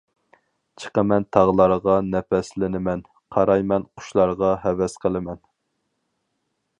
[0.83, 3.05] چىقىمەن تاغلارغا نەپەسلىنىمەن،
[3.35, 5.39] قارايمەن قۇشلارغا ھەۋەس قىلىمەن.